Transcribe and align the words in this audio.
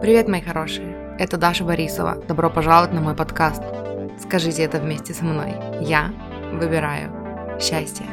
Привет, 0.00 0.28
мои 0.28 0.40
хорошие! 0.40 1.16
Это 1.18 1.38
Даша 1.38 1.64
Борисова. 1.64 2.16
Добро 2.26 2.50
пожаловать 2.50 2.92
на 2.92 3.00
мой 3.00 3.14
подкаст. 3.14 3.62
Скажите 4.20 4.62
это 4.62 4.78
вместе 4.78 5.14
со 5.14 5.24
мной. 5.24 5.54
Я 5.80 6.12
выбираю 6.52 7.10
счастье. 7.60 8.04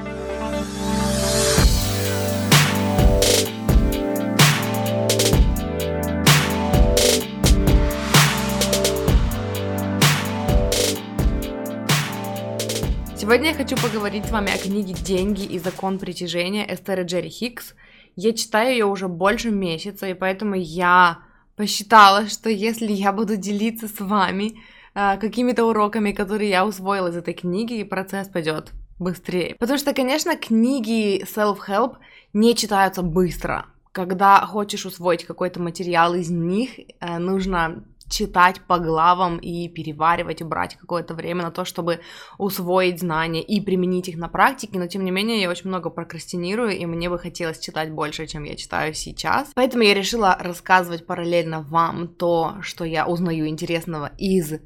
Сегодня 13.17 13.49
я 13.49 13.53
хочу 13.53 13.75
поговорить 13.77 14.25
с 14.25 14.31
вами 14.31 14.53
о 14.53 14.57
книге 14.57 14.93
«Деньги 14.93 15.43
и 15.43 15.59
закон 15.59 15.99
притяжения» 15.99 16.65
Эстеры 16.73 17.03
Джерри 17.03 17.29
Хикс. 17.29 17.75
Я 18.15 18.33
читаю 18.33 18.71
ее 18.71 18.85
уже 18.85 19.07
больше 19.07 19.51
месяца, 19.51 20.07
и 20.07 20.13
поэтому 20.13 20.55
я 20.55 21.19
посчитала, 21.55 22.27
что 22.27 22.49
если 22.49 22.91
я 22.91 23.11
буду 23.11 23.37
делиться 23.37 23.87
с 23.87 23.99
вами 23.99 24.59
э, 24.93 25.17
какими-то 25.17 25.65
уроками, 25.65 26.11
которые 26.11 26.49
я 26.49 26.65
усвоила 26.65 27.09
из 27.09 27.15
этой 27.15 27.33
книги, 27.33 27.83
процесс 27.83 28.27
пойдет 28.27 28.71
быстрее. 28.99 29.55
Потому 29.59 29.77
что, 29.79 29.93
конечно, 29.93 30.35
книги 30.35 31.23
self-help 31.23 31.97
не 32.33 32.55
читаются 32.55 33.01
быстро. 33.01 33.65
Когда 33.91 34.45
хочешь 34.45 34.85
усвоить 34.85 35.25
какой-то 35.25 35.61
материал 35.61 36.13
из 36.13 36.29
них, 36.29 36.79
э, 36.79 37.17
нужно 37.17 37.83
читать 38.11 38.61
по 38.67 38.77
главам 38.77 39.37
и 39.37 39.67
переваривать, 39.67 40.41
и 40.41 40.43
брать 40.43 40.75
какое-то 40.75 41.13
время 41.13 41.43
на 41.43 41.51
то, 41.51 41.65
чтобы 41.65 42.01
усвоить 42.37 42.99
знания 42.99 43.41
и 43.41 43.61
применить 43.61 44.09
их 44.09 44.17
на 44.17 44.27
практике, 44.27 44.77
но 44.77 44.87
тем 44.87 45.03
не 45.03 45.11
менее 45.11 45.41
я 45.41 45.49
очень 45.49 45.69
много 45.69 45.89
прокрастинирую, 45.89 46.77
и 46.77 46.85
мне 46.85 47.09
бы 47.09 47.17
хотелось 47.17 47.59
читать 47.59 47.91
больше, 47.91 48.27
чем 48.27 48.43
я 48.43 48.55
читаю 48.55 48.93
сейчас. 48.93 49.51
Поэтому 49.55 49.83
я 49.83 49.93
решила 49.93 50.37
рассказывать 50.39 51.05
параллельно 51.05 51.61
вам 51.61 52.07
то, 52.07 52.57
что 52.61 52.85
я 52.85 53.07
узнаю 53.07 53.47
интересного 53.47 54.11
из 54.17 54.51
э, 54.53 54.59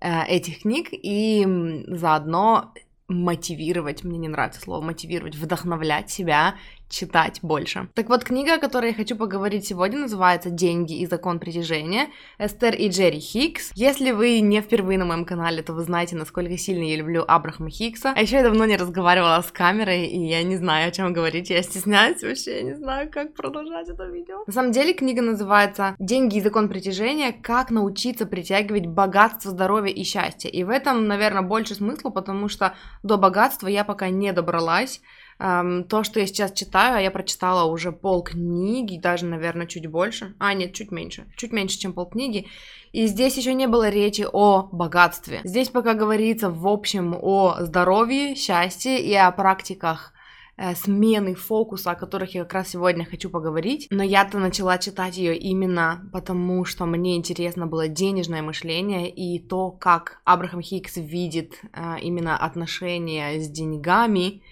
этих 0.00 0.62
книг, 0.62 0.88
и 0.92 1.44
заодно 1.88 2.72
мотивировать, 3.08 4.04
мне 4.04 4.18
не 4.18 4.28
нравится 4.28 4.60
слово 4.60 4.82
мотивировать, 4.82 5.36
вдохновлять 5.36 6.10
себя 6.10 6.56
читать 6.92 7.40
больше. 7.42 7.88
Так 7.94 8.08
вот, 8.08 8.22
книга, 8.22 8.54
о 8.54 8.58
которой 8.58 8.88
я 8.90 8.94
хочу 8.94 9.16
поговорить 9.16 9.66
сегодня, 9.66 10.00
называется 10.00 10.50
«Деньги 10.50 10.98
и 10.98 11.06
закон 11.06 11.40
притяжения» 11.40 12.08
Эстер 12.38 12.74
и 12.74 12.88
Джерри 12.88 13.18
Хикс. 13.18 13.72
Если 13.74 14.12
вы 14.12 14.40
не 14.40 14.60
впервые 14.60 14.98
на 14.98 15.06
моем 15.06 15.24
канале, 15.24 15.62
то 15.62 15.72
вы 15.72 15.82
знаете, 15.82 16.14
насколько 16.16 16.56
сильно 16.58 16.84
я 16.84 16.96
люблю 16.96 17.24
Абрахама 17.26 17.70
Хикса. 17.70 18.12
А 18.14 18.20
еще 18.20 18.36
я 18.36 18.42
давно 18.42 18.66
не 18.66 18.76
разговаривала 18.76 19.40
с 19.40 19.50
камерой, 19.50 20.06
и 20.06 20.18
я 20.28 20.42
не 20.42 20.56
знаю, 20.56 20.88
о 20.88 20.90
чем 20.92 21.12
говорить, 21.12 21.50
я 21.50 21.62
стесняюсь 21.62 22.22
вообще, 22.22 22.58
я 22.58 22.62
не 22.62 22.74
знаю, 22.74 23.10
как 23.10 23.34
продолжать 23.34 23.88
это 23.88 24.04
видео. 24.04 24.44
На 24.46 24.52
самом 24.52 24.72
деле, 24.72 24.92
книга 24.92 25.22
называется 25.22 25.96
«Деньги 25.98 26.36
и 26.36 26.40
закон 26.42 26.68
притяжения. 26.68 27.32
Как 27.32 27.70
научиться 27.70 28.26
притягивать 28.26 28.86
богатство, 28.86 29.50
здоровье 29.50 29.94
и 29.94 30.04
счастье». 30.04 30.50
И 30.50 30.62
в 30.62 30.68
этом, 30.68 31.06
наверное, 31.06 31.42
больше 31.42 31.74
смысла, 31.74 32.10
потому 32.10 32.48
что 32.48 32.74
до 33.02 33.16
богатства 33.16 33.68
я 33.68 33.84
пока 33.84 34.10
не 34.10 34.32
добралась, 34.32 35.00
Um, 35.42 35.82
то, 35.82 36.04
что 36.04 36.20
я 36.20 36.26
сейчас 36.28 36.52
читаю, 36.52 36.96
а 36.96 37.00
я 37.00 37.10
прочитала 37.10 37.64
уже 37.64 37.90
пол 37.90 38.22
книги, 38.22 38.96
даже, 38.96 39.26
наверное, 39.26 39.66
чуть 39.66 39.88
больше. 39.88 40.36
А, 40.38 40.54
нет, 40.54 40.72
чуть 40.72 40.92
меньше. 40.92 41.26
Чуть 41.36 41.52
меньше, 41.52 41.80
чем 41.80 41.94
пол 41.94 42.06
книги. 42.06 42.46
И 42.92 43.06
здесь 43.08 43.36
еще 43.36 43.52
не 43.52 43.66
было 43.66 43.88
речи 43.88 44.24
о 44.30 44.68
богатстве. 44.70 45.40
Здесь 45.42 45.68
пока 45.68 45.94
говорится 45.94 46.48
в 46.48 46.68
общем 46.68 47.16
о 47.20 47.56
здоровье, 47.58 48.36
счастье 48.36 49.00
и 49.02 49.12
о 49.14 49.32
практиках 49.32 50.12
э, 50.56 50.76
смены 50.76 51.34
фокуса, 51.34 51.90
о 51.90 51.96
которых 51.96 52.36
я 52.36 52.44
как 52.44 52.52
раз 52.52 52.68
сегодня 52.68 53.04
хочу 53.04 53.28
поговорить. 53.28 53.88
Но 53.90 54.04
я-то 54.04 54.38
начала 54.38 54.78
читать 54.78 55.16
ее 55.16 55.36
именно 55.36 56.08
потому, 56.12 56.64
что 56.64 56.86
мне 56.86 57.16
интересно 57.16 57.66
было 57.66 57.88
денежное 57.88 58.42
мышление 58.42 59.10
и 59.10 59.40
то, 59.40 59.72
как 59.72 60.20
Абрахам 60.24 60.62
Хикс 60.62 60.98
видит 60.98 61.54
э, 61.72 61.96
именно 62.00 62.36
отношения 62.36 63.40
с 63.40 63.48
деньгами 63.48 64.42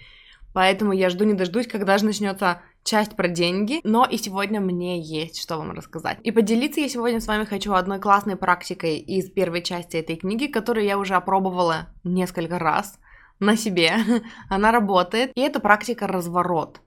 Поэтому 0.53 0.91
я 0.91 1.09
жду 1.09 1.23
не 1.23 1.33
дождусь, 1.33 1.67
когда 1.67 1.97
же 1.97 2.05
начнется 2.05 2.61
часть 2.83 3.15
про 3.15 3.27
деньги, 3.27 3.79
но 3.83 4.05
и 4.05 4.17
сегодня 4.17 4.59
мне 4.59 4.99
есть 4.99 5.41
что 5.41 5.57
вам 5.57 5.71
рассказать. 5.71 6.17
И 6.23 6.31
поделиться 6.31 6.81
я 6.81 6.89
сегодня 6.89 7.21
с 7.21 7.27
вами 7.27 7.45
хочу 7.45 7.73
одной 7.73 7.99
классной 7.99 8.35
практикой 8.35 8.97
из 8.97 9.29
первой 9.29 9.61
части 9.61 9.97
этой 9.97 10.15
книги, 10.15 10.47
которую 10.47 10.85
я 10.85 10.97
уже 10.97 11.15
опробовала 11.15 11.87
несколько 12.03 12.59
раз 12.59 12.99
на 13.39 13.55
себе. 13.55 13.93
Она 14.49 14.71
работает, 14.71 15.31
и 15.35 15.41
это 15.41 15.59
практика 15.59 16.07
разворот. 16.07 16.81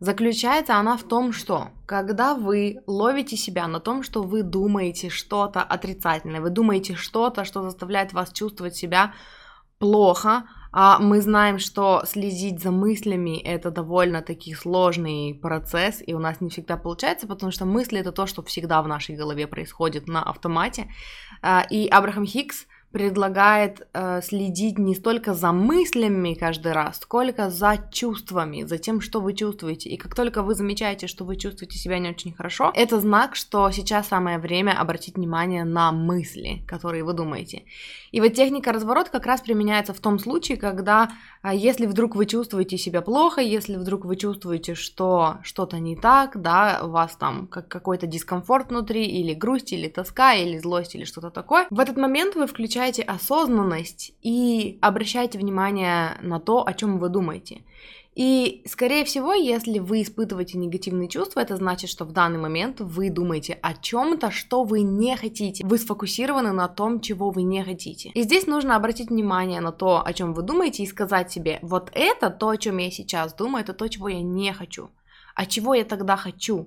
Заключается 0.00 0.76
она 0.76 0.96
в 0.96 1.02
том, 1.02 1.30
что 1.30 1.68
когда 1.84 2.34
вы 2.34 2.78
ловите 2.86 3.36
себя 3.36 3.68
на 3.68 3.80
том, 3.80 4.02
что 4.02 4.22
вы 4.22 4.42
думаете 4.42 5.10
что-то 5.10 5.62
отрицательное, 5.62 6.40
вы 6.40 6.48
думаете 6.48 6.94
что-то, 6.94 7.44
что 7.44 7.62
заставляет 7.62 8.14
вас 8.14 8.32
чувствовать 8.32 8.74
себя 8.74 9.12
плохо, 9.78 10.44
мы 10.72 11.20
знаем, 11.20 11.58
что 11.58 12.02
следить 12.06 12.62
за 12.62 12.70
мыслями 12.70 13.38
это 13.38 13.70
довольно-таки 13.70 14.54
сложный 14.54 15.34
процесс, 15.34 16.02
и 16.06 16.14
у 16.14 16.18
нас 16.18 16.40
не 16.40 16.48
всегда 16.48 16.76
получается, 16.76 17.26
потому 17.26 17.50
что 17.50 17.64
мысли 17.64 17.98
это 17.98 18.12
то, 18.12 18.26
что 18.26 18.42
всегда 18.42 18.80
в 18.82 18.88
нашей 18.88 19.16
голове 19.16 19.46
происходит 19.46 20.06
на 20.06 20.22
автомате. 20.22 20.88
А, 21.42 21.66
и 21.68 21.88
Абрахам 21.88 22.24
Хикс 22.24 22.66
предлагает 22.92 23.86
э, 23.92 24.20
следить 24.20 24.78
не 24.78 24.96
столько 24.96 25.32
за 25.32 25.52
мыслями 25.52 26.34
каждый 26.34 26.72
раз, 26.72 26.98
сколько 26.98 27.48
за 27.48 27.78
чувствами, 27.92 28.64
за 28.64 28.78
тем, 28.78 29.00
что 29.00 29.20
вы 29.20 29.32
чувствуете. 29.32 29.90
И 29.90 29.96
как 29.96 30.14
только 30.16 30.42
вы 30.42 30.54
замечаете, 30.54 31.06
что 31.06 31.24
вы 31.24 31.36
чувствуете 31.36 31.78
себя 31.78 32.00
не 32.00 32.10
очень 32.10 32.32
хорошо, 32.32 32.72
это 32.74 32.98
знак, 32.98 33.36
что 33.36 33.70
сейчас 33.70 34.08
самое 34.08 34.38
время 34.38 34.72
обратить 34.72 35.16
внимание 35.16 35.64
на 35.64 35.92
мысли, 35.92 36.64
которые 36.66 37.04
вы 37.04 37.12
думаете. 37.12 37.62
И 38.10 38.20
вот 38.20 38.34
техника 38.34 38.72
разворот 38.72 39.08
как 39.08 39.24
раз 39.24 39.40
применяется 39.40 39.94
в 39.94 40.00
том 40.00 40.18
случае, 40.18 40.56
когда 40.56 41.10
э, 41.44 41.50
если 41.54 41.86
вдруг 41.86 42.16
вы 42.16 42.26
чувствуете 42.26 42.76
себя 42.76 43.02
плохо, 43.02 43.40
если 43.40 43.76
вдруг 43.76 44.04
вы 44.04 44.16
чувствуете, 44.16 44.74
что 44.74 45.36
что-то 45.44 45.78
не 45.78 45.94
так, 45.94 46.42
да, 46.42 46.80
у 46.82 46.88
вас 46.88 47.14
там 47.14 47.46
как 47.46 47.68
какой-то 47.68 48.08
дискомфорт 48.08 48.70
внутри, 48.70 49.06
или 49.06 49.32
грусть, 49.32 49.72
или 49.72 49.86
тоска, 49.86 50.34
или 50.34 50.58
злость, 50.58 50.96
или 50.96 51.04
что-то 51.04 51.30
такое, 51.30 51.68
в 51.70 51.78
этот 51.78 51.96
момент 51.96 52.34
вы 52.34 52.48
включаете 52.48 52.79
включаете 52.80 53.02
осознанность 53.02 54.14
и 54.22 54.78
обращайте 54.80 55.38
внимание 55.38 56.16
на 56.22 56.40
то, 56.40 56.66
о 56.66 56.72
чем 56.72 56.98
вы 56.98 57.10
думаете. 57.10 57.62
И, 58.14 58.62
скорее 58.66 59.04
всего, 59.04 59.34
если 59.34 59.78
вы 59.80 60.00
испытываете 60.00 60.56
негативные 60.56 61.08
чувства, 61.08 61.40
это 61.40 61.56
значит, 61.56 61.90
что 61.90 62.06
в 62.06 62.12
данный 62.12 62.38
момент 62.38 62.80
вы 62.80 63.10
думаете 63.10 63.58
о 63.60 63.74
чем-то, 63.74 64.30
что 64.30 64.64
вы 64.64 64.80
не 64.80 65.14
хотите. 65.16 65.62
Вы 65.66 65.76
сфокусированы 65.76 66.52
на 66.52 66.68
том, 66.68 67.00
чего 67.00 67.30
вы 67.30 67.42
не 67.42 67.62
хотите. 67.62 68.12
И 68.14 68.22
здесь 68.22 68.46
нужно 68.46 68.76
обратить 68.76 69.10
внимание 69.10 69.60
на 69.60 69.72
то, 69.72 70.02
о 70.02 70.12
чем 70.14 70.32
вы 70.32 70.42
думаете, 70.42 70.82
и 70.82 70.86
сказать 70.86 71.30
себе, 71.30 71.58
вот 71.60 71.90
это 71.92 72.30
то, 72.30 72.48
о 72.48 72.56
чем 72.56 72.78
я 72.78 72.90
сейчас 72.90 73.34
думаю, 73.34 73.62
это 73.62 73.74
то, 73.74 73.88
чего 73.88 74.08
я 74.08 74.22
не 74.22 74.54
хочу. 74.54 74.88
А 75.34 75.44
чего 75.44 75.74
я 75.74 75.84
тогда 75.84 76.16
хочу? 76.16 76.66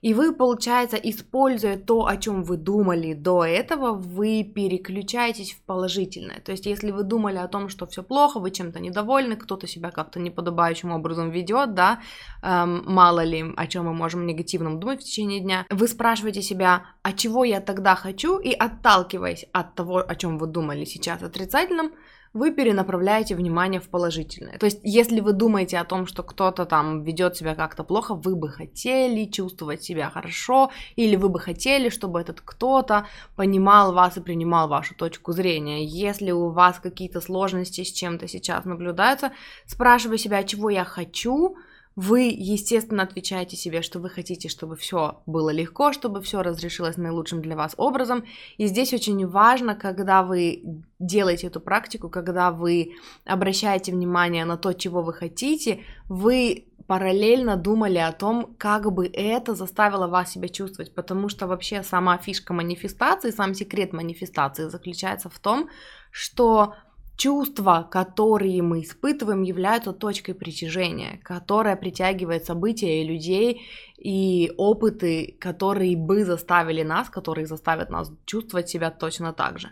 И 0.00 0.14
вы, 0.14 0.32
получается, 0.32 0.96
используя 0.96 1.76
то, 1.76 2.06
о 2.06 2.16
чем 2.16 2.44
вы 2.44 2.56
думали 2.56 3.14
до 3.14 3.44
этого, 3.44 3.92
вы 3.92 4.44
переключаетесь 4.44 5.52
в 5.52 5.62
положительное. 5.62 6.40
То 6.40 6.52
есть, 6.52 6.66
если 6.66 6.92
вы 6.92 7.02
думали 7.02 7.36
о 7.36 7.48
том, 7.48 7.68
что 7.68 7.86
все 7.86 8.02
плохо, 8.02 8.38
вы 8.38 8.50
чем-то 8.50 8.78
недовольны, 8.78 9.36
кто-то 9.36 9.66
себя 9.66 9.90
как-то 9.90 10.20
неподобающим 10.20 10.92
образом 10.92 11.30
ведет, 11.30 11.74
да, 11.74 12.00
эм, 12.42 12.84
мало 12.86 13.24
ли, 13.24 13.44
о 13.56 13.66
чем 13.66 13.86
мы 13.86 13.94
можем 13.94 14.26
негативном 14.26 14.78
думать 14.78 15.02
в 15.02 15.04
течение 15.04 15.40
дня, 15.40 15.66
вы 15.70 15.88
спрашиваете 15.88 16.42
себя, 16.42 16.84
а 17.02 17.12
чего 17.12 17.44
я 17.44 17.60
тогда 17.60 17.96
хочу, 17.96 18.38
и 18.38 18.52
отталкиваясь 18.52 19.46
от 19.52 19.74
того, 19.74 19.98
о 19.98 20.14
чем 20.14 20.38
вы 20.38 20.46
думали 20.46 20.84
сейчас 20.84 21.22
отрицательном, 21.22 21.90
вы 22.32 22.52
перенаправляете 22.52 23.34
внимание 23.34 23.80
в 23.80 23.88
положительное. 23.88 24.58
То 24.58 24.66
есть, 24.66 24.80
если 24.82 25.20
вы 25.20 25.32
думаете 25.32 25.78
о 25.78 25.84
том, 25.84 26.06
что 26.06 26.22
кто-то 26.22 26.66
там 26.66 27.02
ведет 27.02 27.36
себя 27.36 27.54
как-то 27.54 27.84
плохо, 27.84 28.14
вы 28.14 28.36
бы 28.36 28.48
хотели 28.48 29.24
чувствовать 29.24 29.57
себя 29.76 30.10
хорошо, 30.10 30.70
или 30.96 31.16
вы 31.16 31.28
бы 31.28 31.40
хотели, 31.40 31.88
чтобы 31.88 32.20
этот 32.20 32.40
кто-то 32.40 33.06
понимал 33.36 33.92
вас 33.92 34.16
и 34.16 34.20
принимал 34.20 34.68
вашу 34.68 34.94
точку 34.94 35.32
зрения. 35.32 35.84
Если 35.84 36.30
у 36.30 36.48
вас 36.48 36.78
какие-то 36.78 37.20
сложности 37.20 37.84
с 37.84 37.92
чем-то 37.92 38.28
сейчас 38.28 38.64
наблюдаются, 38.64 39.32
спрашивай 39.66 40.18
себя, 40.18 40.42
чего 40.42 40.70
я 40.70 40.84
хочу, 40.84 41.56
вы, 41.98 42.32
естественно, 42.32 43.02
отвечаете 43.02 43.56
себе, 43.56 43.82
что 43.82 43.98
вы 43.98 44.08
хотите, 44.08 44.48
чтобы 44.48 44.76
все 44.76 45.20
было 45.26 45.50
легко, 45.50 45.92
чтобы 45.92 46.22
все 46.22 46.42
разрешилось 46.42 46.96
наилучшим 46.96 47.42
для 47.42 47.56
вас 47.56 47.74
образом. 47.76 48.24
И 48.56 48.68
здесь 48.68 48.94
очень 48.94 49.26
важно, 49.26 49.74
когда 49.74 50.22
вы 50.22 50.62
делаете 51.00 51.48
эту 51.48 51.60
практику, 51.60 52.08
когда 52.08 52.52
вы 52.52 52.92
обращаете 53.24 53.90
внимание 53.90 54.44
на 54.44 54.56
то, 54.56 54.74
чего 54.74 55.02
вы 55.02 55.12
хотите, 55.12 55.80
вы 56.08 56.66
параллельно 56.88 57.56
думали 57.56 57.98
о 57.98 58.12
том, 58.12 58.54
как 58.56 58.90
бы 58.90 59.06
это 59.06 59.54
заставило 59.54 60.08
вас 60.08 60.32
себя 60.32 60.48
чувствовать, 60.48 60.94
потому 60.94 61.28
что 61.28 61.46
вообще 61.46 61.82
сама 61.82 62.16
фишка 62.16 62.54
манифестации, 62.54 63.30
сам 63.30 63.54
секрет 63.54 63.92
манифестации 63.92 64.70
заключается 64.70 65.28
в 65.28 65.38
том, 65.38 65.68
что 66.10 66.74
чувства, 67.18 67.86
которые 67.90 68.62
мы 68.62 68.80
испытываем, 68.80 69.42
являются 69.42 69.92
точкой 69.92 70.32
притяжения, 70.32 71.20
которая 71.24 71.76
притягивает 71.76 72.46
события 72.46 73.02
и 73.02 73.06
людей, 73.06 73.60
и 73.98 74.52
опыты, 74.56 75.36
которые 75.40 75.96
бы 75.96 76.24
заставили 76.24 76.82
нас, 76.82 77.10
которые 77.10 77.46
заставят 77.46 77.90
нас 77.90 78.12
чувствовать 78.24 78.68
себя 78.68 78.90
точно 78.90 79.32
так 79.32 79.58
же. 79.58 79.70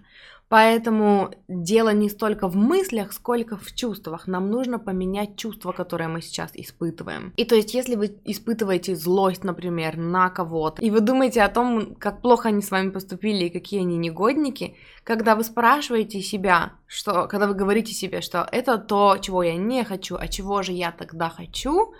Поэтому 0.49 1.33
дело 1.49 1.93
не 1.93 2.09
столько 2.09 2.47
в 2.47 2.55
мыслях, 2.55 3.13
сколько 3.13 3.57
в 3.57 3.75
чувствах. 3.75 4.29
Нам 4.29 4.51
нужно 4.51 4.79
поменять 4.79 5.37
чувства, 5.37 5.73
которые 5.73 6.07
мы 6.07 6.23
сейчас 6.23 6.53
испытываем. 6.55 7.33
И 7.37 7.45
то 7.45 7.57
есть, 7.57 7.75
если 7.75 7.97
вы 7.97 8.17
испытываете 8.25 8.95
злость, 8.95 9.43
например, 9.43 9.97
на 9.97 10.31
кого-то, 10.31 10.83
и 10.83 10.91
вы 10.91 11.01
думаете 11.01 11.43
о 11.43 11.49
том, 11.49 11.97
как 11.97 12.23
плохо 12.23 12.49
они 12.49 12.63
с 12.63 12.71
вами 12.71 12.91
поступили 12.91 13.47
и 13.47 13.51
какие 13.51 13.81
они 13.81 13.97
негодники, 13.97 14.77
когда 15.03 15.35
вы 15.35 15.43
спрашиваете 15.43 16.21
себя, 16.21 16.75
что, 16.87 17.27
когда 17.27 17.49
вы 17.49 17.55
говорите 17.55 17.93
себе, 17.93 18.21
что 18.21 18.47
это 18.53 18.79
то, 18.79 19.19
чего 19.21 19.43
я 19.43 19.57
не 19.57 19.85
хочу, 19.85 20.17
а 20.17 20.29
чего 20.29 20.63
же 20.63 20.73
я 20.73 20.93
тогда 20.93 21.29
хочу, 21.29 21.93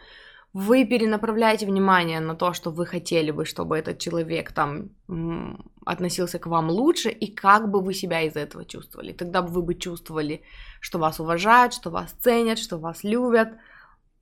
вы 0.57 0.87
перенаправляете 0.87 1.67
внимание 1.67 2.19
на 2.19 2.35
то, 2.35 2.55
что 2.55 2.71
вы 2.71 2.87
хотели 2.87 3.31
бы, 3.31 3.45
чтобы 3.45 3.77
этот 3.77 3.99
человек 3.99 4.53
там 4.53 4.89
относился 5.85 6.39
к 6.39 6.47
вам 6.47 6.71
лучше, 6.71 7.11
и 7.11 7.27
как 7.27 7.71
бы 7.71 7.83
вы 7.83 7.93
себя 7.93 8.23
из 8.23 8.37
этого 8.37 8.65
чувствовали. 8.65 9.13
Тогда 9.13 9.43
бы 9.43 9.49
вы 9.49 9.61
бы 9.61 9.75
чувствовали, 9.75 10.41
что 10.81 10.99
вас 10.99 11.21
уважают, 11.21 11.75
что 11.75 11.91
вас 11.91 12.13
ценят, 12.23 12.59
что 12.59 12.79
вас 12.79 13.05
любят 13.05 13.49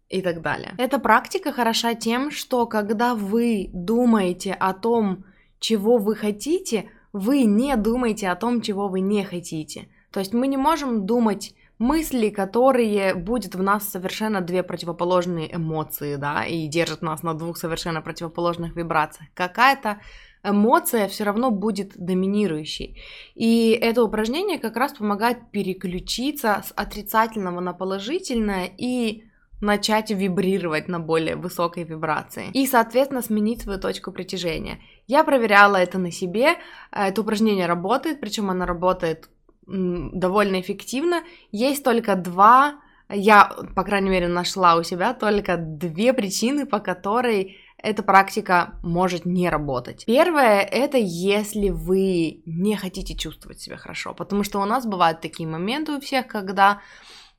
и 0.09 0.23
так 0.23 0.43
далее. 0.43 0.75
Эта 0.77 0.99
практика 0.99 1.53
хороша 1.53 1.95
тем, 1.95 2.33
что 2.33 2.67
когда 2.67 3.15
вы 3.15 3.71
думаете 3.73 4.55
о 4.55 4.73
том, 4.75 5.25
чего 5.61 5.99
вы 5.99 6.17
хотите, 6.17 6.91
вы 7.13 7.45
не 7.45 7.77
думаете 7.77 8.29
о 8.29 8.35
том, 8.35 8.61
чего 8.61 8.89
вы 8.89 8.99
не 8.99 9.25
хотите. 9.25 9.87
То 10.11 10.19
есть 10.19 10.35
мы 10.35 10.49
не 10.49 10.57
можем 10.57 11.07
думать 11.07 11.55
мысли, 11.79 12.31
которые 12.31 13.15
будет 13.15 13.55
в 13.55 13.63
нас 13.63 13.89
совершенно 13.89 14.41
две 14.41 14.63
противоположные 14.63 15.55
эмоции, 15.55 16.17
да, 16.17 16.45
и 16.45 16.67
держат 16.67 17.03
нас 17.03 17.23
на 17.23 17.35
двух 17.35 17.57
совершенно 17.57 18.01
противоположных 18.01 18.77
вибрациях. 18.77 19.29
Какая-то 19.35 20.01
эмоция 20.45 21.09
все 21.09 21.25
равно 21.25 21.51
будет 21.51 21.93
доминирующей. 21.97 23.03
И 23.35 23.71
это 23.71 24.05
упражнение 24.05 24.59
как 24.59 24.77
раз 24.77 24.93
помогает 24.93 25.51
переключиться 25.51 26.63
с 26.67 26.73
отрицательного 26.77 27.61
на 27.61 27.73
положительное 27.73 28.71
и 28.77 29.25
начать 29.61 30.11
вибрировать 30.11 30.89
на 30.89 31.01
более 31.01 31.37
высокой 31.37 31.85
вибрации 31.85 32.51
и, 32.53 32.67
соответственно, 32.67 33.23
сменить 33.23 33.63
свою 33.63 33.81
точку 33.81 34.13
притяжения. 34.13 34.81
Я 35.07 35.25
проверяла 35.25 35.77
это 35.77 35.99
на 35.99 36.11
себе, 36.11 36.57
это 36.93 37.21
упражнение 37.23 37.67
работает, 37.67 38.21
причем 38.21 38.51
оно 38.51 38.67
работает 38.67 39.31
довольно 39.67 40.61
эффективно. 40.61 41.23
Есть 41.53 41.85
только 41.85 42.17
два, 42.17 42.81
я, 43.11 43.51
по 43.75 43.85
крайней 43.85 44.11
мере, 44.11 44.29
нашла 44.29 44.77
у 44.77 44.83
себя 44.83 45.15
только 45.15 45.57
две 45.57 46.13
причины, 46.13 46.67
по 46.67 46.81
которой 46.81 47.59
эта 47.79 48.03
практика 48.03 48.79
может 48.83 49.27
не 49.27 49.51
работать. 49.51 50.05
Первое 50.07 50.61
это 50.61 50.97
если 50.97 51.69
вы 51.69 52.43
не 52.47 52.77
хотите 52.77 53.15
чувствовать 53.15 53.61
себя 53.61 53.77
хорошо, 53.77 54.15
потому 54.15 54.43
что 54.43 54.61
у 54.61 54.65
нас 54.65 54.87
бывают 54.87 55.21
такие 55.21 55.47
моменты 55.49 55.93
у 55.93 56.01
всех, 56.01 56.27
когда 56.27 56.81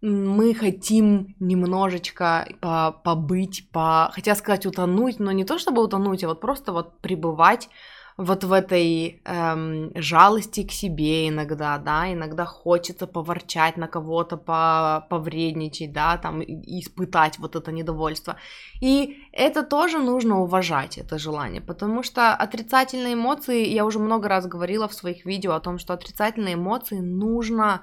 мы 0.01 0.53
хотим 0.53 1.35
немножечко 1.39 2.47
по 2.61 2.91
побыть, 2.91 3.69
по, 3.71 4.11
хотя 4.13 4.35
сказать 4.35 4.67
утонуть, 4.67 5.19
но 5.19 5.31
не 5.31 5.45
то 5.45 5.57
чтобы 5.57 5.83
утонуть, 5.83 6.23
а 6.23 6.27
вот 6.27 6.41
просто 6.41 6.71
вот 6.73 6.99
пребывать 6.99 7.69
вот 8.17 8.45
в 8.45 8.53
этой 8.53 9.21
эм, 9.25 9.91
жалости 9.95 10.65
к 10.65 10.71
себе 10.71 11.27
иногда, 11.27 11.77
да, 11.77 12.13
иногда 12.13 12.45
хочется 12.45 13.07
поворчать 13.07 13.75
на 13.75 13.87
кого-то, 13.87 14.37
по 14.37 15.05
повредничать, 15.09 15.91
да, 15.91 16.17
там, 16.17 16.41
испытать 16.41 17.39
вот 17.39 17.57
это 17.57 17.73
недовольство. 17.73 18.37
И 18.79 19.17
это 19.33 19.63
тоже 19.63 19.99
нужно 19.99 20.39
уважать, 20.39 20.97
это 20.97 21.19
желание, 21.19 21.61
потому 21.61 22.03
что 22.03 22.33
отрицательные 22.33 23.15
эмоции, 23.15 23.67
я 23.67 23.83
уже 23.83 23.99
много 23.99 24.29
раз 24.29 24.47
говорила 24.47 24.87
в 24.87 24.93
своих 24.93 25.25
видео 25.25 25.53
о 25.53 25.59
том, 25.59 25.77
что 25.77 25.93
отрицательные 25.93 26.53
эмоции 26.53 26.99
нужно 26.99 27.81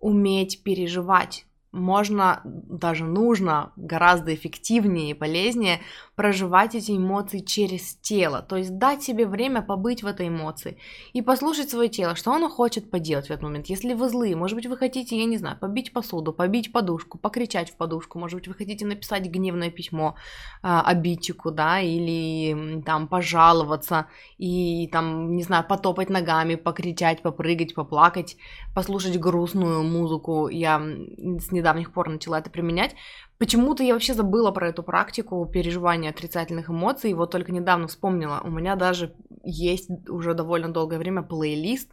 уметь 0.00 0.62
переживать, 0.62 1.44
можно, 1.74 2.40
даже 2.44 3.04
нужно 3.04 3.72
гораздо 3.76 4.32
эффективнее 4.32 5.10
и 5.10 5.14
полезнее 5.14 5.80
проживать 6.16 6.74
эти 6.74 6.92
эмоции 6.92 7.40
через 7.40 7.96
тело, 7.96 8.40
то 8.40 8.56
есть 8.56 8.78
дать 8.78 9.02
себе 9.02 9.26
время 9.26 9.62
побыть 9.62 10.02
в 10.02 10.06
этой 10.06 10.28
эмоции 10.28 10.78
и 11.12 11.22
послушать 11.22 11.70
свое 11.70 11.88
тело, 11.88 12.14
что 12.14 12.32
оно 12.32 12.48
хочет 12.48 12.90
поделать 12.90 13.26
в 13.26 13.30
этот 13.30 13.42
момент. 13.42 13.66
Если 13.66 13.94
вы 13.94 14.08
злые, 14.08 14.36
может 14.36 14.56
быть, 14.56 14.66
вы 14.66 14.76
хотите, 14.76 15.18
я 15.18 15.24
не 15.24 15.38
знаю, 15.38 15.58
побить 15.58 15.92
посуду, 15.92 16.32
побить 16.32 16.72
подушку, 16.72 17.18
покричать 17.18 17.70
в 17.70 17.76
подушку, 17.76 18.18
может 18.18 18.38
быть, 18.38 18.48
вы 18.48 18.54
хотите 18.54 18.86
написать 18.86 19.24
гневное 19.26 19.70
письмо 19.70 20.14
э, 20.62 20.68
обидчику, 20.68 21.50
да, 21.50 21.80
или 21.80 22.82
там 22.82 23.08
пожаловаться 23.08 24.06
и 24.38 24.88
там, 24.92 25.34
не 25.34 25.42
знаю, 25.42 25.64
потопать 25.68 26.10
ногами, 26.10 26.54
покричать, 26.54 27.22
попрыгать, 27.22 27.74
поплакать, 27.74 28.36
послушать 28.74 29.18
грустную 29.18 29.82
музыку. 29.82 30.48
Я 30.48 30.78
с 30.78 31.50
недавних 31.50 31.92
пор 31.92 32.08
начала 32.08 32.38
это 32.38 32.50
применять. 32.50 32.94
Почему-то 33.38 33.82
я 33.82 33.94
вообще 33.94 34.14
забыла 34.14 34.52
про 34.52 34.68
эту 34.68 34.82
практику 34.82 35.44
переживания 35.46 36.10
отрицательных 36.10 36.70
эмоций, 36.70 37.14
вот 37.14 37.30
только 37.32 37.52
недавно 37.52 37.88
вспомнила. 37.88 38.40
У 38.44 38.50
меня 38.50 38.76
даже 38.76 39.14
есть 39.42 39.90
уже 40.08 40.34
довольно 40.34 40.68
долгое 40.68 40.98
время 40.98 41.22
плейлист 41.22 41.90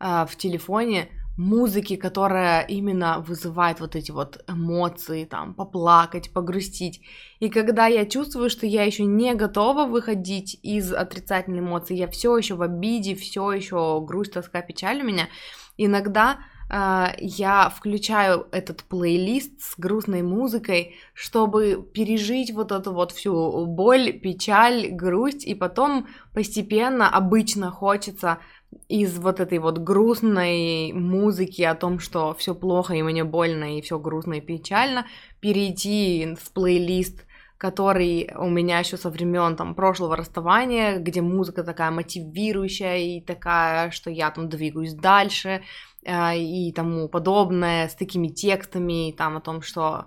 э, 0.00 0.26
в 0.28 0.36
телефоне 0.36 1.08
музыки, 1.36 1.96
которая 1.96 2.62
именно 2.62 3.20
вызывает 3.20 3.80
вот 3.80 3.96
эти 3.96 4.10
вот 4.10 4.44
эмоции, 4.46 5.24
там, 5.24 5.54
поплакать, 5.54 6.32
погрустить. 6.32 7.00
И 7.38 7.48
когда 7.48 7.86
я 7.86 8.04
чувствую, 8.04 8.50
что 8.50 8.66
я 8.66 8.84
еще 8.84 9.04
не 9.04 9.34
готова 9.34 9.86
выходить 9.86 10.58
из 10.62 10.92
отрицательной 10.92 11.60
эмоции, 11.60 11.96
я 11.96 12.08
все 12.08 12.36
еще 12.36 12.56
в 12.56 12.62
обиде, 12.62 13.14
все 13.14 13.52
еще 13.52 14.04
грусть, 14.06 14.32
тоска, 14.34 14.60
печаль 14.60 15.00
у 15.00 15.06
меня, 15.06 15.28
иногда 15.78 16.40
я 16.72 17.72
включаю 17.74 18.46
этот 18.52 18.84
плейлист 18.84 19.60
с 19.60 19.74
грустной 19.76 20.22
музыкой, 20.22 20.94
чтобы 21.14 21.84
пережить 21.92 22.52
вот 22.52 22.70
эту 22.70 22.92
вот 22.92 23.10
всю 23.10 23.66
боль, 23.66 24.12
печаль, 24.12 24.88
грусть, 24.90 25.44
и 25.44 25.54
потом 25.54 26.06
постепенно 26.32 27.08
обычно 27.08 27.70
хочется 27.70 28.38
из 28.88 29.18
вот 29.18 29.40
этой 29.40 29.58
вот 29.58 29.78
грустной 29.78 30.92
музыки 30.92 31.62
о 31.62 31.74
том, 31.74 31.98
что 31.98 32.34
все 32.34 32.54
плохо 32.54 32.94
и 32.94 33.02
мне 33.02 33.24
больно 33.24 33.76
и 33.76 33.82
все 33.82 33.98
грустно 33.98 34.34
и 34.34 34.40
печально, 34.40 35.06
перейти 35.40 36.36
в 36.40 36.52
плейлист 36.52 37.24
который 37.60 38.30
у 38.38 38.48
меня 38.48 38.78
еще 38.78 38.96
со 38.96 39.10
времен 39.10 39.54
там 39.54 39.74
прошлого 39.74 40.16
расставания, 40.16 40.98
где 40.98 41.20
музыка 41.20 41.62
такая 41.62 41.90
мотивирующая 41.90 42.96
и 42.96 43.20
такая, 43.20 43.90
что 43.90 44.08
я 44.08 44.30
там 44.30 44.48
двигаюсь 44.48 44.94
дальше 44.94 45.60
и 46.02 46.72
тому 46.72 47.08
подобное, 47.08 47.88
с 47.88 47.94
такими 47.94 48.28
текстами 48.28 49.14
там 49.16 49.36
о 49.36 49.40
том, 49.40 49.62
что 49.62 50.06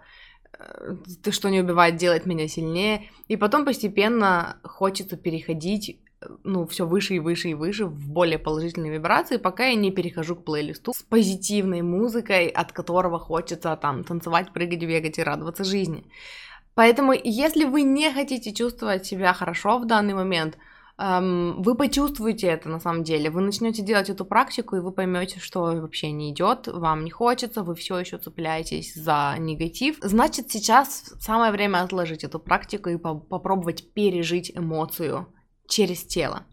э, 0.58 0.96
ты 1.24 1.32
что 1.32 1.50
не 1.50 1.62
убивает, 1.62 1.98
делает 1.98 2.26
меня 2.26 2.48
сильнее. 2.48 3.10
И 3.28 3.38
потом 3.38 3.66
постепенно 3.66 4.58
хочется 4.64 5.18
переходить 5.18 6.00
ну, 6.44 6.66
все 6.68 6.86
выше 6.86 7.16
и 7.16 7.20
выше 7.20 7.50
и 7.50 7.54
выше 7.54 7.86
в 7.86 8.10
более 8.10 8.40
положительные 8.40 8.94
вибрации, 8.94 9.38
пока 9.38 9.68
я 9.68 9.76
не 9.76 9.92
перехожу 9.92 10.36
к 10.36 10.44
плейлисту 10.44 10.94
с 10.94 11.02
позитивной 11.04 11.82
музыкой, 11.82 12.48
от 12.48 12.72
которого 12.72 13.20
хочется 13.20 13.76
там 13.76 14.04
танцевать, 14.04 14.52
прыгать, 14.54 14.82
бегать 14.82 15.20
и 15.20 15.24
радоваться 15.24 15.64
жизни. 15.64 16.06
Поэтому, 16.76 17.14
если 17.14 17.66
вы 17.66 17.84
не 17.84 18.12
хотите 18.12 18.54
чувствовать 18.54 19.06
себя 19.06 19.34
хорошо 19.34 19.78
в 19.78 19.86
данный 19.86 20.16
момент, 20.16 20.58
вы 21.06 21.76
почувствуете 21.76 22.48
это 22.48 22.70
на 22.70 22.80
самом 22.80 23.04
деле. 23.04 23.30
Вы 23.30 23.42
начнете 23.42 23.82
делать 23.82 24.10
эту 24.10 24.24
практику, 24.24 24.78
и 24.78 24.80
вы 24.80 24.92
поймете, 24.92 25.40
что 25.40 25.62
вообще 25.62 26.12
не 26.12 26.32
идет, 26.32 26.68
вам 26.68 27.04
не 27.04 27.12
хочется, 27.12 27.64
вы 27.64 27.76
все 27.76 28.00
еще 28.00 28.18
цепляетесь 28.18 28.96
за 28.96 29.36
негатив. 29.38 29.98
Значит, 30.02 30.52
сейчас 30.52 31.14
самое 31.20 31.52
время 31.52 31.84
отложить 31.84 32.24
эту 32.24 32.40
практику 32.40 32.90
и 32.90 32.98
по 32.98 33.16
попробовать 33.16 33.94
пережить 33.94 34.52
эмоцию 34.56 35.28
через 35.68 36.04
тело. 36.04 36.44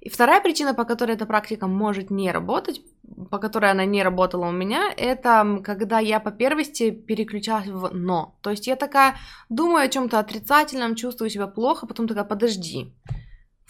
И 0.00 0.10
вторая 0.10 0.40
причина, 0.40 0.74
по 0.74 0.84
которой 0.84 1.12
эта 1.12 1.24
практика 1.24 1.66
может 1.66 2.10
не 2.10 2.30
работать, 2.30 2.82
по 3.30 3.38
которой 3.38 3.70
она 3.70 3.84
не 3.86 4.02
работала 4.02 4.46
у 4.46 4.52
меня, 4.52 4.92
это 4.96 5.60
когда 5.64 5.98
я 5.98 6.20
по 6.20 6.30
первости 6.30 6.90
переключалась 6.90 7.68
в 7.68 7.90
«но». 7.94 8.36
То 8.42 8.50
есть 8.50 8.66
я 8.66 8.76
такая 8.76 9.16
думаю 9.48 9.84
о 9.84 9.88
чем-то 9.88 10.18
отрицательном, 10.18 10.94
чувствую 10.94 11.30
себя 11.30 11.46
плохо, 11.46 11.86
потом 11.86 12.06
такая 12.06 12.24
«подожди». 12.24 12.92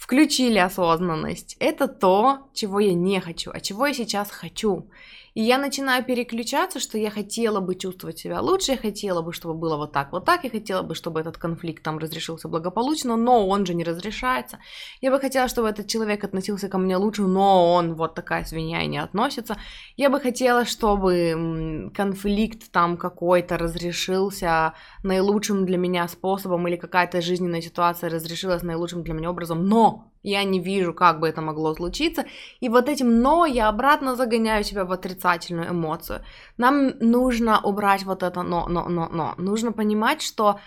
Включили 0.05 0.59
осознанность. 0.59 1.57
Это 1.59 1.87
то, 1.87 2.47
чего 2.53 2.79
я 2.79 2.93
не 2.93 3.19
хочу, 3.19 3.49
а 3.51 3.59
чего 3.59 3.87
я 3.87 3.93
сейчас 3.95 4.29
хочу. 4.29 4.87
И 5.35 5.41
я 5.41 5.57
начинаю 5.57 6.01
переключаться, 6.05 6.79
что 6.79 6.97
я 6.97 7.11
хотела 7.11 7.59
бы 7.59 7.75
чувствовать 7.75 8.17
себя 8.19 8.39
лучше, 8.39 8.71
я 8.71 8.77
хотела 8.77 9.21
бы, 9.21 9.33
чтобы 9.33 9.53
было 9.53 9.75
вот 9.75 9.91
так, 9.91 10.13
вот 10.13 10.23
так, 10.23 10.45
я 10.45 10.49
хотела 10.49 10.81
бы, 10.81 10.95
чтобы 10.95 11.19
этот 11.19 11.37
конфликт 11.37 11.83
там 11.83 11.97
разрешился 11.97 12.47
благополучно, 12.47 13.17
но 13.17 13.45
он 13.45 13.65
же 13.65 13.73
не 13.73 13.83
разрешается. 13.83 14.59
Я 15.01 15.11
бы 15.11 15.19
хотела, 15.19 15.49
чтобы 15.49 15.67
этот 15.67 15.87
человек 15.87 16.23
относился 16.23 16.69
ко 16.69 16.77
мне 16.77 16.95
лучше, 16.95 17.23
но 17.23 17.73
он 17.73 17.95
вот 17.95 18.15
такая 18.15 18.45
свинья 18.45 18.81
и 18.81 18.87
не 18.87 18.97
относится. 18.97 19.57
Я 19.97 20.09
бы 20.09 20.21
хотела, 20.21 20.63
чтобы 20.63 21.91
конфликт 21.93 22.71
там 22.71 22.95
какой-то 22.95 23.57
разрешился 23.57 24.73
наилучшим 25.03 25.65
для 25.65 25.77
меня 25.77 26.07
способом 26.07 26.65
или 26.69 26.77
какая-то 26.77 27.21
жизненная 27.21 27.61
ситуация 27.61 28.09
разрешилась 28.09 28.63
наилучшим 28.63 29.03
для 29.03 29.13
меня 29.13 29.31
образом, 29.31 29.67
но 29.67 30.13
я 30.25 30.43
не 30.43 30.59
вижу, 30.59 30.93
как 30.93 31.19
бы 31.19 31.27
это 31.27 31.41
могло 31.41 31.73
случиться. 31.75 32.25
И 32.59 32.69
вот 32.69 32.89
этим 32.89 33.21
«но» 33.21 33.45
я 33.45 33.69
обратно 33.69 34.15
загоняю 34.15 34.63
себя 34.63 34.83
в 34.83 34.91
отрицательную 34.91 35.69
эмоцию. 35.69 36.21
Нам 36.57 36.93
нужно 36.99 37.61
убрать 37.61 38.03
вот 38.03 38.23
это 38.23 38.43
«но», 38.43 38.67
«но», 38.67 38.89
«но», 38.89 39.09
«но». 39.11 39.35
Нужно 39.37 39.71
понимать, 39.71 40.21
что 40.21 40.59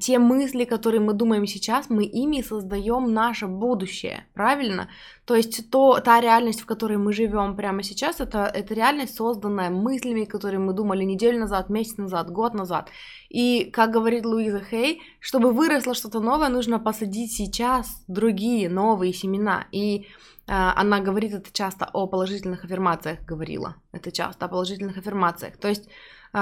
те 0.00 0.18
мысли, 0.18 0.64
которые 0.64 1.00
мы 1.00 1.12
думаем 1.12 1.46
сейчас, 1.46 1.88
мы 1.88 2.04
ими 2.04 2.42
создаем 2.42 3.12
наше 3.12 3.46
будущее, 3.46 4.26
правильно? 4.34 4.88
То 5.24 5.36
есть 5.36 5.70
то, 5.70 6.00
та 6.00 6.20
реальность, 6.20 6.60
в 6.60 6.66
которой 6.66 6.98
мы 6.98 7.12
живем 7.12 7.54
прямо 7.54 7.82
сейчас, 7.84 8.20
это, 8.20 8.50
это 8.52 8.74
реальность, 8.74 9.14
созданная 9.14 9.70
мыслями, 9.70 10.24
которые 10.24 10.58
мы 10.58 10.72
думали 10.72 11.04
неделю 11.04 11.38
назад, 11.38 11.70
месяц 11.70 11.96
назад, 11.96 12.30
год 12.30 12.54
назад. 12.54 12.90
И, 13.28 13.70
как 13.72 13.92
говорит 13.92 14.26
Луиза 14.26 14.60
Хей, 14.68 15.00
чтобы 15.20 15.52
выросло 15.52 15.94
что-то 15.94 16.20
новое, 16.20 16.48
нужно 16.48 16.80
посадить 16.80 17.32
сейчас 17.32 18.04
другие 18.08 18.68
новые 18.68 19.12
семена. 19.12 19.66
И 19.70 20.06
а, 20.48 20.74
она 20.76 21.00
говорит 21.00 21.32
это 21.32 21.52
часто 21.52 21.88
о 21.92 22.06
положительных 22.06 22.64
аффирмациях, 22.64 23.24
говорила 23.24 23.76
это 23.92 24.10
часто 24.10 24.46
о 24.46 24.48
положительных 24.48 24.98
аффирмациях. 24.98 25.56
То 25.56 25.68
есть 25.68 25.88
а, 25.88 25.92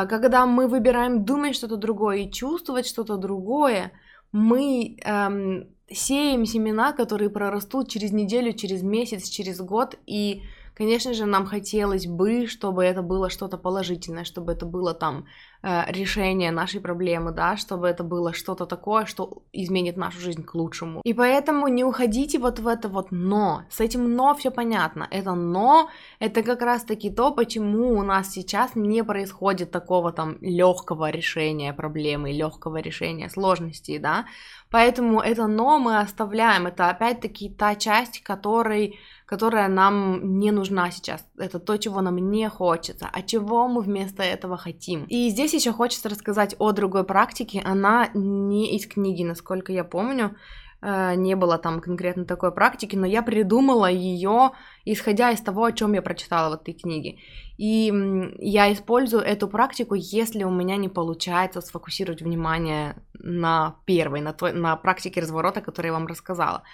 когда 0.06 0.46
мы 0.46 0.68
выбираем 0.68 1.24
думать 1.24 1.56
что-то 1.56 1.76
другое 1.76 2.18
и 2.18 2.30
чувствовать 2.30 2.86
что-то 2.86 3.16
другое, 3.16 3.92
мы 4.32 4.96
эм, 5.04 5.68
сеем 5.90 6.46
семена, 6.46 6.92
которые 6.92 7.30
прорастут 7.30 7.88
через 7.88 8.12
неделю, 8.12 8.52
через 8.52 8.82
месяц, 8.82 9.28
через 9.28 9.60
год, 9.60 9.96
и 10.06 10.42
Конечно 10.74 11.12
же, 11.14 11.26
нам 11.26 11.46
хотелось 11.46 12.06
бы, 12.06 12.46
чтобы 12.46 12.84
это 12.84 13.02
было 13.02 13.28
что-то 13.28 13.58
положительное, 13.58 14.24
чтобы 14.24 14.52
это 14.52 14.66
было 14.66 14.94
там 14.94 15.26
э, 15.62 15.92
решение 15.92 16.50
нашей 16.50 16.80
проблемы, 16.80 17.32
да, 17.32 17.56
чтобы 17.56 17.86
это 17.88 18.02
было 18.02 18.32
что-то 18.32 18.66
такое, 18.66 19.04
что 19.06 19.42
изменит 19.52 19.96
нашу 19.96 20.20
жизнь 20.20 20.42
к 20.42 20.54
лучшему. 20.54 21.00
И 21.04 21.12
поэтому 21.12 21.68
не 21.68 21.84
уходите 21.84 22.38
вот 22.38 22.58
в 22.60 22.66
это 22.66 22.88
вот 22.88 23.10
но. 23.10 23.64
С 23.70 23.80
этим 23.80 24.14
но 24.14 24.34
все 24.34 24.50
понятно. 24.50 25.06
Это 25.10 25.34
но, 25.34 25.90
это 26.18 26.42
как 26.42 26.62
раз 26.62 26.84
таки 26.84 27.10
то, 27.10 27.32
почему 27.32 27.98
у 27.98 28.02
нас 28.02 28.30
сейчас 28.30 28.74
не 28.74 29.04
происходит 29.04 29.70
такого 29.70 30.12
там 30.12 30.38
легкого 30.40 31.10
решения 31.10 31.72
проблемы, 31.72 32.32
легкого 32.32 32.78
решения 32.78 33.28
сложностей, 33.28 33.98
да. 33.98 34.26
Поэтому 34.70 35.20
это 35.20 35.48
но 35.48 35.78
мы 35.78 35.98
оставляем. 35.98 36.66
Это 36.66 36.90
опять-таки 36.90 37.50
та 37.50 37.74
часть, 37.74 38.22
которой 38.22 38.98
которая 39.30 39.68
нам 39.68 40.40
не 40.40 40.50
нужна 40.50 40.90
сейчас. 40.90 41.24
Это 41.38 41.60
то, 41.60 41.76
чего 41.76 42.00
нам 42.00 42.16
не 42.16 42.48
хочется, 42.48 43.08
а 43.12 43.22
чего 43.22 43.68
мы 43.68 43.80
вместо 43.80 44.24
этого 44.24 44.56
хотим. 44.56 45.04
И 45.04 45.30
здесь 45.30 45.54
еще 45.54 45.72
хочется 45.72 46.08
рассказать 46.08 46.56
о 46.58 46.72
другой 46.72 47.04
практике. 47.04 47.62
Она 47.64 48.10
не 48.12 48.76
из 48.76 48.88
книги, 48.88 49.22
насколько 49.22 49.72
я 49.72 49.84
помню 49.84 50.34
э, 50.82 51.14
не 51.14 51.36
было 51.36 51.58
там 51.58 51.80
конкретно 51.80 52.24
такой 52.24 52.50
практики, 52.50 52.96
но 52.96 53.06
я 53.06 53.22
придумала 53.22 53.88
ее, 53.88 54.50
исходя 54.84 55.30
из 55.30 55.40
того, 55.40 55.62
о 55.62 55.72
чем 55.72 55.92
я 55.92 56.02
прочитала 56.02 56.50
в 56.50 56.60
этой 56.60 56.74
книге. 56.74 57.18
И 57.56 57.92
я 58.38 58.72
использую 58.72 59.22
эту 59.22 59.46
практику, 59.46 59.94
если 59.94 60.42
у 60.42 60.50
меня 60.50 60.76
не 60.76 60.88
получается 60.88 61.60
сфокусировать 61.60 62.22
внимание 62.22 62.96
на 63.14 63.76
первой, 63.84 64.22
на, 64.22 64.32
той, 64.32 64.52
на 64.52 64.74
практике 64.74 65.20
разворота, 65.20 65.60
которую 65.60 65.92
я 65.92 65.98
вам 65.98 66.08
рассказала. 66.08 66.64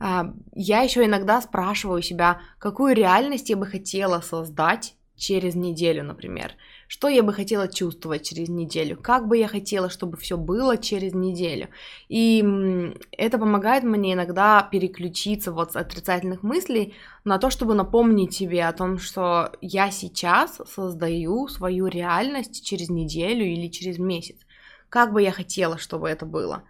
А, 0.00 0.32
я 0.54 0.80
еще 0.80 1.04
иногда 1.04 1.40
спрашиваю 1.42 2.02
себя, 2.02 2.40
какую 2.58 2.94
реальность 2.94 3.50
я 3.50 3.56
бы 3.56 3.66
хотела 3.66 4.20
создать 4.20 4.94
через 5.14 5.54
неделю, 5.54 6.02
например. 6.02 6.54
Что 6.88 7.08
я 7.08 7.22
бы 7.22 7.34
хотела 7.34 7.68
чувствовать 7.68 8.26
через 8.26 8.48
неделю? 8.48 8.96
Как 8.96 9.28
бы 9.28 9.36
я 9.36 9.46
хотела, 9.46 9.90
чтобы 9.90 10.16
все 10.16 10.38
было 10.38 10.78
через 10.78 11.12
неделю? 11.12 11.68
И 12.08 12.42
это 13.12 13.38
помогает 13.38 13.84
мне 13.84 14.14
иногда 14.14 14.62
переключиться 14.62 15.52
вот 15.52 15.72
с 15.72 15.76
отрицательных 15.76 16.42
мыслей 16.42 16.94
на 17.24 17.38
то, 17.38 17.50
чтобы 17.50 17.74
напомнить 17.74 18.34
себе 18.34 18.64
о 18.64 18.72
том, 18.72 18.98
что 18.98 19.52
я 19.60 19.90
сейчас 19.90 20.58
создаю 20.74 21.46
свою 21.48 21.86
реальность 21.86 22.64
через 22.64 22.88
неделю 22.88 23.44
или 23.44 23.68
через 23.68 23.98
месяц. 23.98 24.36
Как 24.88 25.12
бы 25.12 25.22
я 25.22 25.30
хотела, 25.30 25.76
чтобы 25.76 26.08
это 26.08 26.24
было? 26.24 26.64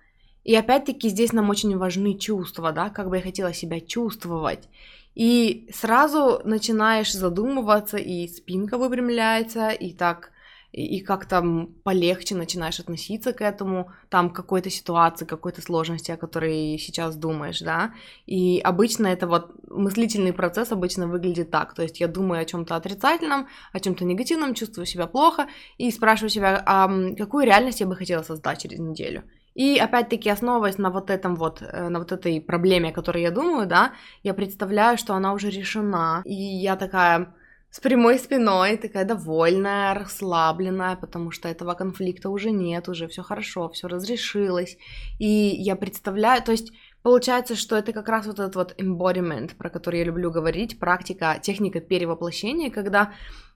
И 0.44 0.54
опять-таки 0.54 1.09
здесь 1.09 1.32
нам 1.32 1.50
очень 1.50 1.76
важны 1.76 2.18
чувства, 2.18 2.73
да, 2.73 2.90
как 2.90 3.09
бы 3.09 3.16
я 3.16 3.23
хотела 3.23 3.52
себя 3.52 3.80
чувствовать. 3.80 4.68
И 5.14 5.68
сразу 5.75 6.40
начинаешь 6.44 7.12
задумываться, 7.12 7.97
и 7.97 8.28
спинка 8.28 8.78
выпрямляется, 8.78 9.70
и 9.70 9.92
так, 9.92 10.30
и, 10.73 11.00
как-то 11.00 11.66
полегче 11.82 12.37
начинаешь 12.37 12.78
относиться 12.78 13.32
к 13.32 13.40
этому, 13.40 13.90
там, 14.09 14.30
какой-то 14.30 14.70
ситуации, 14.70 15.25
какой-то 15.25 15.62
сложности, 15.62 16.12
о 16.12 16.16
которой 16.16 16.78
сейчас 16.78 17.16
думаешь, 17.16 17.61
да. 17.61 17.92
И 18.26 18.61
обычно 18.61 19.09
это 19.09 19.26
вот 19.26 19.52
мыслительный 19.68 20.32
процесс 20.32 20.70
обычно 20.70 21.09
выглядит 21.09 21.50
так, 21.50 21.75
то 21.75 21.82
есть 21.82 22.00
я 22.00 22.06
думаю 22.06 22.40
о 22.42 22.44
чем-то 22.44 22.76
отрицательном, 22.76 23.49
о 23.73 23.80
чем-то 23.80 24.04
негативном, 24.04 24.54
чувствую 24.54 24.87
себя 24.87 25.06
плохо, 25.09 25.49
и 25.76 25.90
спрашиваю 25.90 26.30
себя, 26.30 26.62
а 26.64 26.88
какую 27.18 27.47
реальность 27.47 27.80
я 27.80 27.87
бы 27.87 27.97
хотела 27.97 28.23
создать 28.23 28.62
через 28.62 28.78
неделю. 28.78 29.25
И 29.54 29.78
опять-таки, 29.78 30.30
основываясь 30.30 30.78
на 30.78 30.90
вот 30.90 31.11
этом 31.11 31.35
вот, 31.37 31.62
э, 31.62 31.88
на 31.88 31.99
вот 31.99 32.12
этой 32.12 32.40
проблеме, 32.40 32.90
о 32.90 32.92
которой 32.92 33.23
я 33.23 33.30
думаю, 33.30 33.66
да, 33.66 33.92
я 34.23 34.35
представляю, 34.35 34.97
что 34.97 35.14
она 35.14 35.33
уже 35.33 35.50
решена. 35.50 36.23
И 36.25 36.35
я 36.35 36.76
такая 36.76 37.35
с 37.71 37.80
прямой 37.80 38.19
спиной, 38.19 38.76
такая 38.76 39.04
довольная, 39.04 39.95
расслабленная, 39.95 40.97
потому 40.97 41.30
что 41.30 41.49
этого 41.49 41.75
конфликта 41.75 42.28
уже 42.28 42.50
нет, 42.50 42.88
уже 42.88 43.07
все 43.07 43.23
хорошо, 43.23 43.69
все 43.69 43.88
разрешилось. 43.88 44.76
И 45.19 45.26
я 45.26 45.76
представляю, 45.76 46.42
то 46.42 46.52
есть 46.52 46.73
Получается, 47.02 47.57
что 47.57 47.76
это 47.76 47.92
как 47.92 48.09
раз 48.09 48.26
вот 48.26 48.38
этот 48.38 48.57
вот 48.57 48.75
embodiment, 48.78 49.57
про 49.57 49.71
который 49.71 50.00
я 50.00 50.04
люблю 50.04 50.30
говорить, 50.30 50.78
практика, 50.78 51.38
техника 51.42 51.80
перевоплощения, 51.80 52.71
когда 52.71 53.12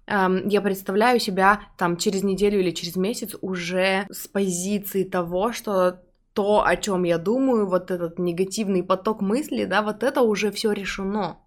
я 0.07 0.61
представляю 0.61 1.21
себя 1.21 1.61
там 1.79 1.97
через 1.97 2.23
неделю 2.23 2.61
или 2.61 2.71
через 2.71 2.97
месяц 2.97 3.35
уже 3.41 4.07
с 4.11 4.29
позиции 4.29 5.05
того, 5.05 5.53
что 5.53 6.01
то, 6.35 6.65
о 6.67 6.77
чем 6.77 7.05
я 7.05 7.19
думаю, 7.19 7.67
вот 7.69 7.91
этот 7.91 8.19
негативный 8.19 8.83
поток 8.83 9.21
мыслей, 9.21 9.67
да, 9.67 9.83
вот 9.83 10.03
это 10.03 10.23
уже 10.23 10.51
все 10.51 10.73
решено 10.73 11.39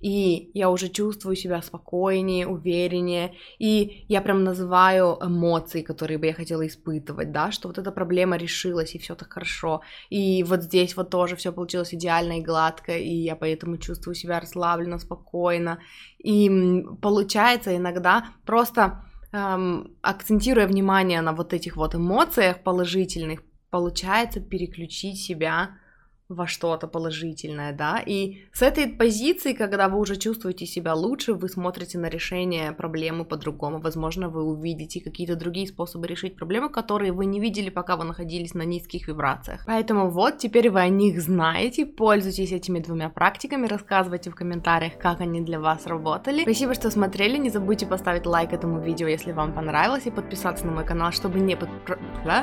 и 0.00 0.50
я 0.54 0.70
уже 0.70 0.88
чувствую 0.88 1.36
себя 1.36 1.62
спокойнее, 1.62 2.46
увереннее, 2.46 3.34
и 3.58 4.04
я 4.08 4.20
прям 4.20 4.44
называю 4.44 5.18
эмоции, 5.22 5.82
которые 5.82 6.18
бы 6.18 6.26
я 6.26 6.34
хотела 6.34 6.66
испытывать, 6.66 7.32
да, 7.32 7.50
что 7.50 7.68
вот 7.68 7.78
эта 7.78 7.90
проблема 7.90 8.36
решилась, 8.36 8.94
и 8.94 8.98
все 8.98 9.14
так 9.14 9.32
хорошо, 9.32 9.80
и 10.10 10.42
вот 10.42 10.62
здесь 10.62 10.96
вот 10.96 11.10
тоже 11.10 11.36
все 11.36 11.52
получилось 11.52 11.94
идеально 11.94 12.38
и 12.38 12.42
гладко, 12.42 12.96
и 12.96 13.14
я 13.14 13.36
поэтому 13.36 13.78
чувствую 13.78 14.14
себя 14.14 14.40
расслабленно, 14.40 14.98
спокойно, 14.98 15.78
и 16.18 16.84
получается 17.00 17.76
иногда 17.76 18.26
просто 18.44 19.04
эм, 19.32 19.96
акцентируя 20.02 20.66
внимание 20.66 21.20
на 21.22 21.32
вот 21.32 21.52
этих 21.52 21.76
вот 21.76 21.94
эмоциях 21.94 22.62
положительных, 22.62 23.42
получается 23.70 24.40
переключить 24.40 25.20
себя 25.20 25.78
во 26.28 26.46
что-то 26.46 26.86
положительное, 26.86 27.72
да, 27.72 28.02
и 28.04 28.44
с 28.52 28.62
этой 28.62 28.88
позиции, 28.88 29.52
когда 29.52 29.88
вы 29.88 29.98
уже 29.98 30.16
чувствуете 30.16 30.64
себя 30.64 30.94
лучше, 30.94 31.34
вы 31.34 31.48
смотрите 31.48 31.98
на 31.98 32.08
решение 32.08 32.72
проблемы 32.72 33.24
по-другому, 33.24 33.78
возможно, 33.78 34.28
вы 34.30 34.42
увидите 34.42 35.00
какие-то 35.00 35.36
другие 35.36 35.66
способы 35.66 36.06
решить 36.06 36.36
проблемы, 36.36 36.70
которые 36.70 37.12
вы 37.12 37.26
не 37.26 37.40
видели, 37.40 37.68
пока 37.68 37.96
вы 37.96 38.04
находились 38.04 38.54
на 38.54 38.62
низких 38.62 39.06
вибрациях. 39.06 39.64
Поэтому 39.66 40.08
вот, 40.10 40.38
теперь 40.38 40.70
вы 40.70 40.80
о 40.80 40.88
них 40.88 41.20
знаете, 41.20 41.84
пользуйтесь 41.84 42.52
этими 42.52 42.78
двумя 42.78 43.10
практиками, 43.10 43.66
рассказывайте 43.66 44.30
в 44.30 44.34
комментариях, 44.34 44.96
как 44.98 45.20
они 45.20 45.42
для 45.42 45.60
вас 45.60 45.86
работали. 45.86 46.42
Спасибо, 46.42 46.74
что 46.74 46.90
смотрели, 46.90 47.36
не 47.36 47.50
забудьте 47.50 47.86
поставить 47.86 48.24
лайк 48.24 48.52
этому 48.52 48.80
видео, 48.80 49.08
если 49.08 49.32
вам 49.32 49.52
понравилось, 49.52 50.06
и 50.06 50.10
подписаться 50.10 50.64
на 50.64 50.72
мой 50.72 50.86
канал, 50.86 51.12
чтобы 51.12 51.38
не, 51.40 51.54
под... 51.54 51.68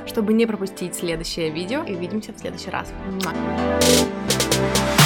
чтобы 0.05 0.33
не 0.33 0.45
пропустить 0.45 0.93
следующее 0.93 1.50
видео, 1.50 1.83
и 1.83 1.95
увидимся 1.95 2.31
в 2.31 2.38
следующий 2.38 2.69
раз. 2.69 2.93
Муа. 3.23 3.80
Thank 3.81 5.00
you. 5.00 5.00